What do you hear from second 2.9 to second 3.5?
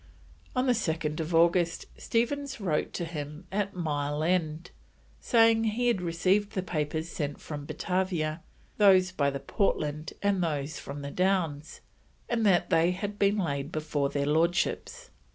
to him